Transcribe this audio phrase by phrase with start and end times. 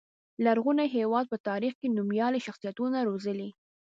[0.45, 3.49] لرغوني هېواد په تاریخ کې نومیالي شخصیتونه روزلي.